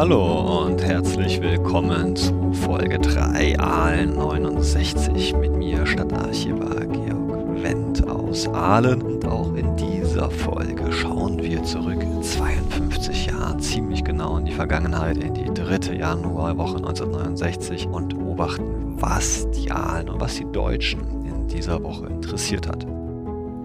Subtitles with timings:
[0.00, 8.48] Hallo und herzlich willkommen zu Folge 3 Aalen 69 mit mir Stadtarchivar Georg Wendt aus
[8.48, 14.52] Aalen und auch in dieser Folge schauen wir zurück 52 Jahre ziemlich genau in die
[14.52, 21.26] Vergangenheit, in die dritte Januarwoche 1969 und beobachten, was die Aalen und was die Deutschen
[21.26, 22.86] in dieser Woche interessiert hat.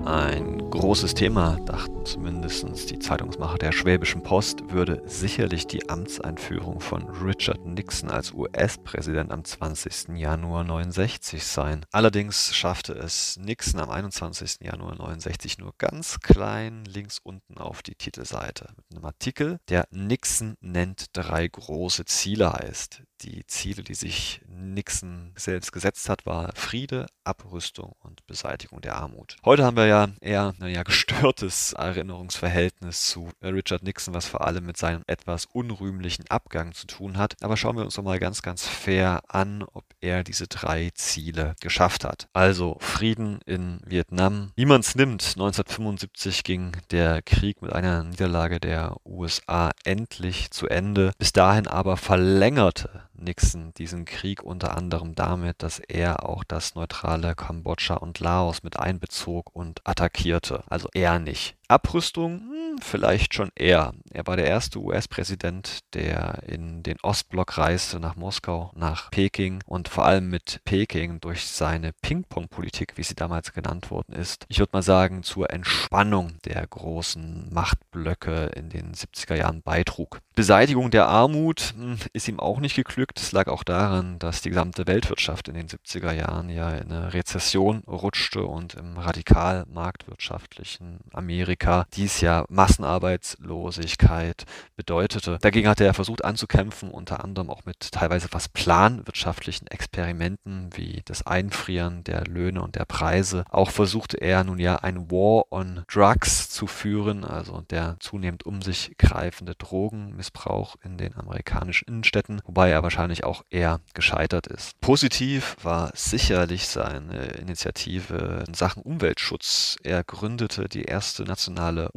[0.03, 7.03] Ein großes Thema, dachten zumindest die Zeitungsmacher der Schwäbischen Post, würde sicherlich die Amtseinführung von
[7.09, 10.15] Richard Nixon als US-Präsident am 20.
[10.15, 11.85] Januar 69 sein.
[11.91, 14.57] Allerdings schaffte es Nixon am 21.
[14.61, 20.55] Januar 69 nur ganz klein links unten auf die Titelseite mit einem Artikel, der Nixon
[20.61, 23.01] nennt drei große Ziele heißt.
[23.21, 29.37] Die Ziele, die sich Nixon selbst gesetzt hat, war Friede, Abrüstung und Beseitigung der Armut.
[29.45, 34.65] Heute haben wir ja eher ein ja, gestörtes Erinnerungsverhältnis zu Richard Nixon, was vor allem
[34.65, 37.35] mit seinem etwas unrühmlichen Abgang zu tun hat.
[37.41, 41.55] Aber schauen wir uns doch mal ganz, ganz fair an, ob er diese drei Ziele
[41.61, 42.27] geschafft hat.
[42.33, 44.51] Also Frieden in Vietnam.
[44.55, 50.67] Wie man es nimmt, 1975 ging der Krieg mit einer Niederlage der USA endlich zu
[50.67, 51.13] Ende.
[51.17, 57.35] Bis dahin aber verlängerte Nixon diesen Krieg unter anderem damit, dass er auch das neutrale
[57.35, 60.63] Kambodscha und Laos mit einbezog und attackierte.
[60.67, 61.57] Also er nicht.
[61.67, 62.43] Abrüstung,
[62.81, 63.93] vielleicht schon er.
[64.11, 69.89] Er war der erste US-Präsident, der in den Ostblock reiste, nach Moskau, nach Peking und
[69.89, 74.71] vor allem mit Peking durch seine Ping-Pong-Politik, wie sie damals genannt worden ist, ich würde
[74.73, 80.19] mal sagen, zur Entspannung der großen Machtblöcke in den 70er Jahren beitrug.
[80.35, 83.19] Beseitigung der Armut hm, ist ihm auch nicht geglückt.
[83.19, 87.13] Es lag auch daran, dass die gesamte Weltwirtschaft in den 70er Jahren ja in eine
[87.13, 94.45] Rezession rutschte und im radikal marktwirtschaftlichen Amerika dies ja Massenarbeitslosigkeit
[94.75, 95.37] bedeutete.
[95.39, 101.27] Dagegen hatte er versucht anzukämpfen, unter anderem auch mit teilweise fast planwirtschaftlichen Experimenten wie das
[101.27, 103.45] Einfrieren der Löhne und der Preise.
[103.51, 108.63] Auch versuchte er nun ja ein War on Drugs zu führen, also der zunehmend um
[108.63, 114.79] sich greifende Drogenmissbrauch in den amerikanischen Innenstädten, wobei er wahrscheinlich auch eher gescheitert ist.
[114.81, 119.77] Positiv war sicherlich seine Initiative in Sachen Umweltschutz.
[119.83, 121.89] Er gründete die erste nationale internationale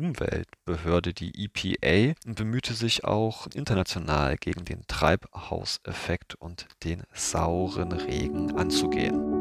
[0.68, 9.37] Umweltbehörde, die EPA, bemühte sich auch international gegen den Treibhauseffekt und den sauren Regen anzugehen.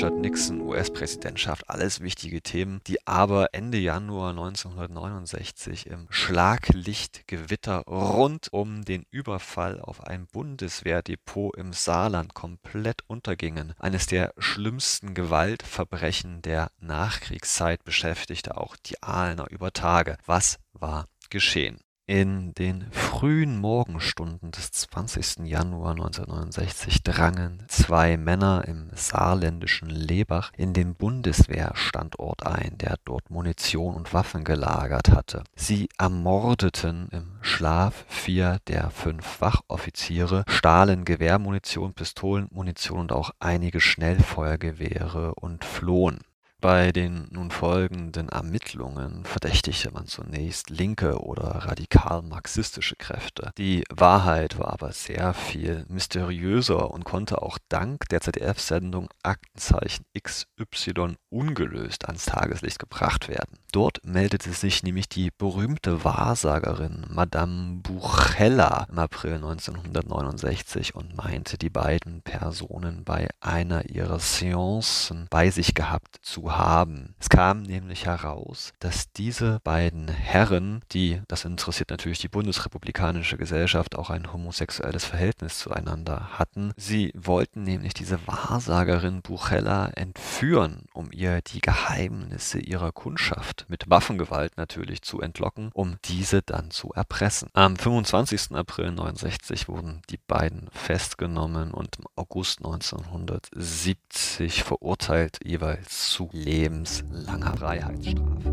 [0.00, 8.82] Richard Nixon, US-Präsidentschaft, alles wichtige Themen, die aber Ende Januar 1969 im Schlaglichtgewitter rund um
[8.82, 13.74] den Überfall auf ein Bundeswehrdepot im Saarland komplett untergingen.
[13.78, 20.16] Eines der schlimmsten Gewaltverbrechen der Nachkriegszeit beschäftigte auch die Aalener über Tage.
[20.24, 21.78] Was war geschehen?
[22.10, 25.46] In den frühen Morgenstunden des 20.
[25.46, 33.94] Januar 1969 drangen zwei Männer im saarländischen Lebach in den Bundeswehrstandort ein, der dort Munition
[33.94, 35.44] und Waffen gelagert hatte.
[35.54, 45.36] Sie ermordeten im Schlaf vier der fünf Wachoffiziere, stahlen Gewehrmunition, Pistolenmunition und auch einige Schnellfeuergewehre
[45.36, 46.18] und flohen.
[46.60, 53.50] Bei den nun folgenden Ermittlungen verdächtigte man zunächst linke oder radikal-marxistische Kräfte.
[53.56, 61.16] Die Wahrheit war aber sehr viel mysteriöser und konnte auch dank der ZDF-Sendung Aktenzeichen XY
[61.30, 63.58] ungelöst ans Tageslicht gebracht werden.
[63.72, 71.70] Dort meldete sich nämlich die berühmte Wahrsagerin Madame Buchella im April 1969 und meinte, die
[71.70, 77.14] beiden Personen bei einer ihrer Seancen bei sich gehabt zu haben.
[77.18, 83.96] Es kam nämlich heraus, dass diese beiden Herren, die, das interessiert natürlich die bundesrepublikanische Gesellschaft,
[83.96, 91.40] auch ein homosexuelles Verhältnis zueinander hatten, sie wollten nämlich diese Wahrsagerin Buchella entführen, um ihr
[91.42, 97.50] die Geheimnisse ihrer Kundschaft mit Waffengewalt natürlich zu entlocken, um diese dann zu erpressen.
[97.52, 98.52] Am 25.
[98.52, 108.50] April 1969 wurden die beiden festgenommen und im August 1970 verurteilt, jeweils zu lebenslanger Freiheitsstrafe.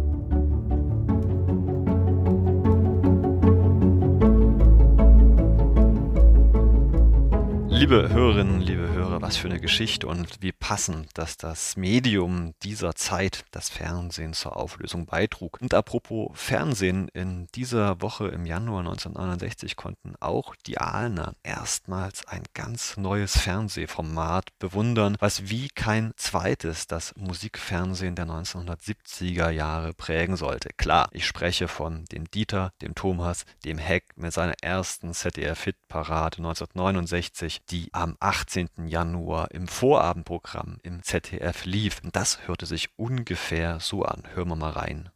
[7.69, 12.93] Liebe Hörerinnen, liebe Hörer, was für eine Geschichte und wie passend, dass das Medium dieser
[12.95, 15.59] Zeit, das Fernsehen, zur Auflösung beitrug.
[15.61, 22.43] Und apropos Fernsehen, in dieser Woche im Januar 1969 konnten auch die Aalener erstmals ein
[22.53, 30.69] ganz neues Fernsehformat bewundern, was wie kein zweites das Musikfernsehen der 1970er Jahre prägen sollte.
[30.77, 37.61] Klar, ich spreche von dem Dieter, dem Thomas, dem Heck mit seiner ersten ZDF-Hit-Parade 1969,
[37.69, 38.69] die am 18.
[38.85, 42.01] Januar im Vorabendprogramm im ZDF lief.
[42.03, 44.23] Und das hörte sich ungefähr so an.
[44.33, 45.09] Hören wir mal rein.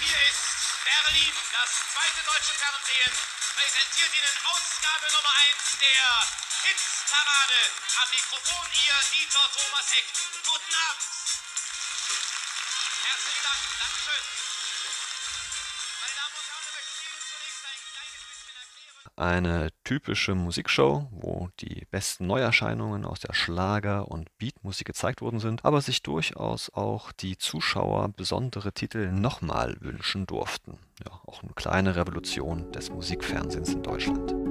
[0.00, 0.42] Hier ist
[0.82, 3.14] Berlin, das zweite deutsche Fernsehen,
[3.54, 6.08] präsentiert Ihnen Ausgabe Nummer 1 der
[6.66, 7.60] Hitsparade.
[8.02, 10.08] Am Mikrofon Ihr Dieter Thomas Heck.
[10.42, 11.06] Guten Abend.
[13.06, 13.60] Herzlichen Dank.
[13.78, 14.24] Dankeschön.
[19.16, 25.64] Eine typische Musikshow, wo die besten Neuerscheinungen aus der Schlager- und Beatmusik gezeigt worden sind,
[25.64, 30.78] aber sich durchaus auch die Zuschauer besondere Titel nochmal wünschen durften.
[31.04, 34.41] Ja, auch eine kleine Revolution des Musikfernsehens in Deutschland.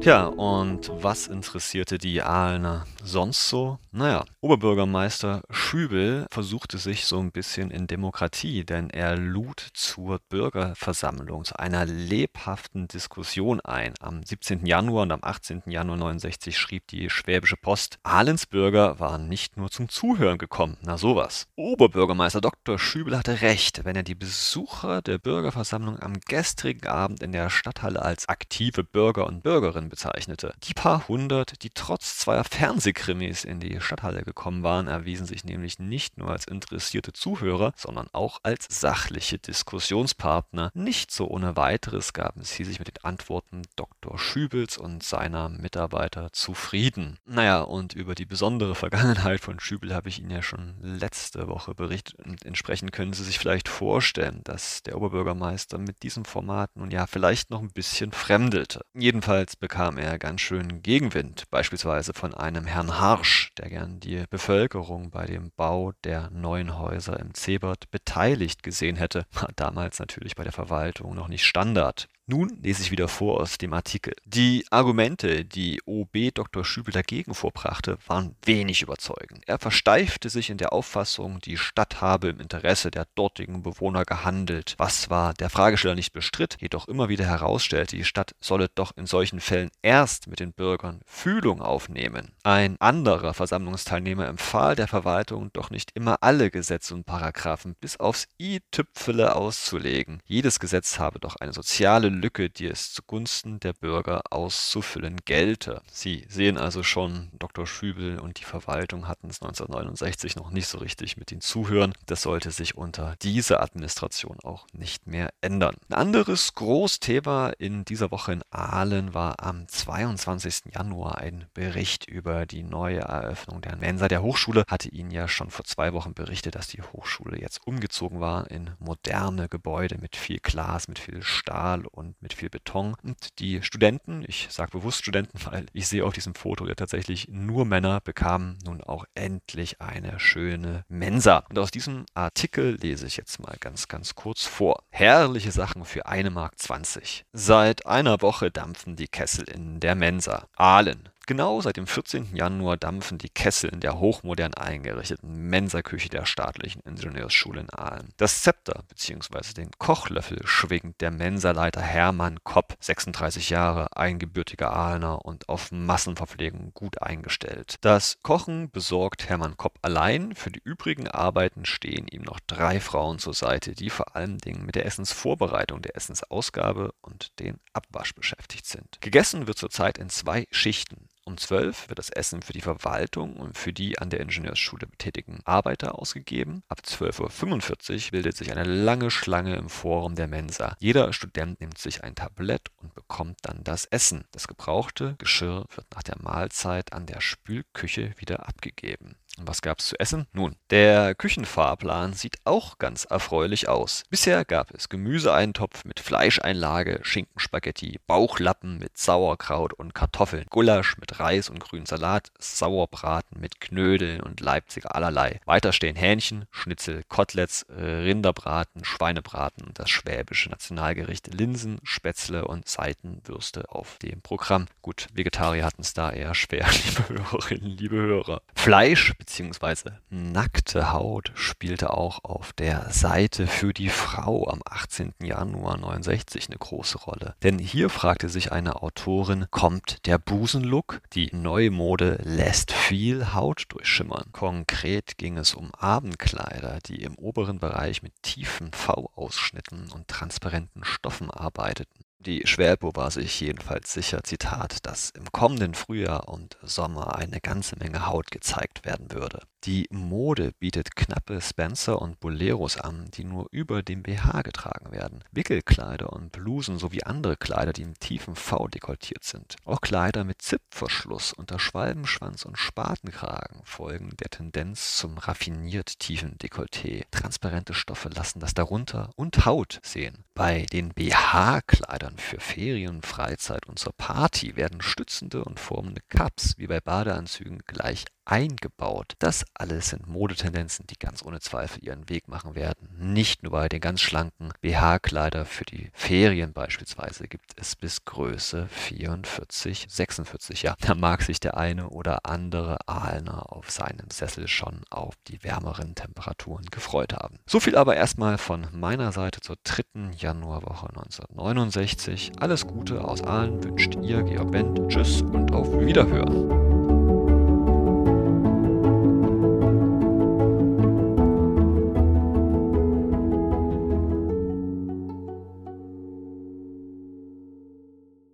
[0.00, 3.78] Tja, und was interessierte die Aalener sonst so?
[3.90, 11.44] Naja, Oberbürgermeister Schübel versuchte sich so ein bisschen in Demokratie, denn er lud zur Bürgerversammlung,
[11.44, 13.94] zu einer lebhaften Diskussion ein.
[13.98, 14.66] Am 17.
[14.66, 15.62] Januar und am 18.
[15.66, 20.96] Januar 69 schrieb die Schwäbische Post, Ahlens Bürger waren nicht nur zum Zuhören gekommen, na
[20.96, 21.48] sowas.
[21.56, 22.78] Oberbürgermeister Dr.
[22.78, 28.00] Schübel hatte recht, wenn er die Besucher der Bürgerversammlung am gestrigen Abend in der Stadthalle
[28.00, 30.54] als aktive Bürger und Bürgerinnen bezeichnete.
[30.64, 35.78] Die paar hundert, die trotz zweier Fernsehkrimis in die Stadthalle gekommen waren, erwiesen sich nämlich
[35.78, 40.70] nicht nur als interessierte Zuhörer, sondern auch als sachliche Diskussionspartner.
[40.74, 44.18] Nicht so ohne weiteres gaben sie sich mit den Antworten Dr.
[44.18, 47.18] Schübels und seiner Mitarbeiter zufrieden.
[47.24, 51.74] Naja, und über die besondere Vergangenheit von Schübel habe ich Ihnen ja schon letzte Woche
[51.74, 56.90] berichtet und entsprechend können Sie sich vielleicht vorstellen, dass der Oberbürgermeister mit diesem Format nun
[56.90, 58.82] ja vielleicht noch ein bisschen fremdelte.
[58.94, 65.10] Jedenfalls bekam er ganz schön Gegenwind, beispielsweise von einem Herrn Harsch, der gern die Bevölkerung
[65.10, 69.24] bei dem Bau der neuen Häuser im Zebert beteiligt gesehen hätte.
[69.32, 72.08] War damals natürlich bei der Verwaltung noch nicht Standard.
[72.30, 74.12] Nun lese ich wieder vor aus dem Artikel.
[74.26, 76.62] Die Argumente, die OB Dr.
[76.62, 79.44] Schübel dagegen vorbrachte, waren wenig überzeugend.
[79.46, 84.74] Er versteifte sich in der Auffassung, die Stadt habe im Interesse der dortigen Bewohner gehandelt,
[84.76, 89.06] was zwar der Fragesteller nicht bestritt, jedoch immer wieder herausstellte, die Stadt solle doch in
[89.06, 92.32] solchen Fällen erst mit den Bürgern Fühlung aufnehmen.
[92.42, 98.28] Ein anderer Versammlungsteilnehmer empfahl der Verwaltung doch nicht immer alle Gesetze und Paragraphen bis aufs
[98.38, 100.20] i-Tüpfele auszulegen.
[100.26, 105.82] Jedes Gesetz habe doch eine soziale Lücke, die es zugunsten der Bürger auszufüllen gelte.
[105.90, 107.66] Sie sehen also schon, Dr.
[107.66, 111.94] Schübel und die Verwaltung hatten es 1969 noch nicht so richtig mit den Zuhören.
[112.06, 115.76] Das sollte sich unter dieser Administration auch nicht mehr ändern.
[115.88, 120.74] Ein anderes Großthema in dieser Woche in Aalen war am 22.
[120.74, 124.64] Januar ein Bericht über die neue Eröffnung der Mensa der Hochschule.
[124.68, 128.70] Hatte Ihnen ja schon vor zwei Wochen berichtet, dass die Hochschule jetzt umgezogen war in
[128.78, 132.94] moderne Gebäude mit viel Glas, mit viel Stahl und mit viel Beton.
[133.02, 137.28] Und die Studenten, ich sage bewusst Studenten, weil ich sehe auf diesem Foto ja tatsächlich
[137.30, 141.44] nur Männer, bekamen nun auch endlich eine schöne Mensa.
[141.50, 144.82] Und aus diesem Artikel lese ich jetzt mal ganz, ganz kurz vor.
[144.90, 147.24] Herrliche Sachen für eine Mark 20.
[147.32, 150.48] Seit einer Woche dampfen die Kessel in der Mensa.
[150.56, 152.34] Aalen, Genau seit dem 14.
[152.34, 158.14] Januar dampfen die Kessel in der hochmodern eingerichteten Mensaküche der staatlichen Ingenieursschule in Aalen.
[158.16, 159.52] Das Zepter bzw.
[159.52, 167.02] den Kochlöffel schwingt der Mensaleiter Hermann Kopp, 36 Jahre, eingebürtiger Aalener und auf Massenverpflegung gut
[167.02, 167.76] eingestellt.
[167.82, 173.18] Das Kochen besorgt Hermann Kopp allein, für die übrigen Arbeiten stehen ihm noch drei Frauen
[173.18, 178.64] zur Seite, die vor allen Dingen mit der Essensvorbereitung, der Essensausgabe und den Abwasch beschäftigt
[178.64, 179.02] sind.
[179.02, 181.10] Gegessen wird zurzeit in zwei Schichten.
[181.28, 185.40] Um 12 wird das Essen für die Verwaltung und für die an der Ingenieursschule betätigten
[185.44, 186.62] Arbeiter ausgegeben.
[186.68, 190.74] Ab 12.45 Uhr bildet sich eine lange Schlange im Forum der Mensa.
[190.78, 194.24] Jeder Student nimmt sich ein Tablett und bekommt dann das Essen.
[194.32, 199.16] Das gebrauchte Geschirr wird nach der Mahlzeit an der Spülküche wieder abgegeben.
[199.46, 200.26] Was gab's zu essen?
[200.32, 204.02] Nun, der Küchenfahrplan sieht auch ganz erfreulich aus.
[204.10, 211.48] Bisher gab es Gemüseeintopf mit Fleischeinlage, Schinkenspaghetti, Bauchlappen mit Sauerkraut und Kartoffeln, Gulasch mit Reis
[211.48, 215.40] und grünen Salat, Sauerbraten mit Knödeln und Leipziger allerlei.
[215.44, 223.70] Weiter stehen Hähnchen, Schnitzel, Koteletts, Rinderbraten, Schweinebraten und das schwäbische Nationalgericht Linsen, Spätzle und Seitenwürste
[223.70, 224.66] auf dem Programm.
[224.82, 228.42] Gut, Vegetarier hatten es da eher schwer, liebe Hörerinnen, liebe Hörer.
[228.54, 229.90] Fleisch bzw.
[230.08, 235.14] nackte Haut spielte auch auf der Seite für die Frau am 18.
[235.22, 237.34] Januar 69 eine große Rolle.
[237.42, 241.02] Denn hier fragte sich eine Autorin, kommt der Busenlook?
[241.12, 244.32] Die neue Mode lässt viel Haut durchschimmern.
[244.32, 251.30] Konkret ging es um Abendkleider, die im oberen Bereich mit tiefen V-Ausschnitten und transparenten Stoffen
[251.30, 252.07] arbeiteten.
[252.20, 257.76] Die Schwäbo war sich jedenfalls sicher, Zitat, dass im kommenden Frühjahr und Sommer eine ganze
[257.78, 259.40] Menge Haut gezeigt werden würde.
[259.64, 265.24] Die Mode bietet knappe Spencer und Boleros an, die nur über dem BH getragen werden.
[265.32, 269.56] Wickelkleider und Blusen sowie andere Kleider, die im tiefen V dekoltiert sind.
[269.64, 277.04] Auch Kleider mit Zipfverschluss unter Schwalbenschwanz und Spatenkragen folgen der Tendenz zum raffiniert tiefen Dekolleté.
[277.10, 280.24] Transparente Stoffe lassen das darunter und Haut sehen.
[280.34, 286.66] Bei den BH-Kleidern für Ferien, Freizeit und zur Party werden stützende und formende Cups wie
[286.66, 289.14] bei Badeanzügen gleich eingebaut.
[289.18, 292.88] Das alles sind Modetendenzen, die ganz ohne Zweifel ihren Weg machen werden.
[292.98, 298.68] Nicht nur bei den ganz schlanken BH-Kleider für die Ferien beispielsweise gibt es bis Größe
[298.68, 300.62] 44, 46.
[300.62, 305.42] Ja, da mag sich der eine oder andere Ahlner auf seinem Sessel schon auf die
[305.42, 307.38] wärmeren Temperaturen gefreut haben.
[307.46, 312.32] So viel aber erstmal von meiner Seite zur dritten Januarwoche 1969.
[312.40, 314.78] Alles Gute aus Aalen wünscht ihr Georg Wendt.
[314.88, 316.67] Tschüss und auf Wiederhören.